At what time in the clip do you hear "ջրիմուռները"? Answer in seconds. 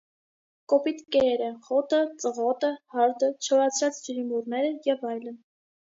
4.09-4.73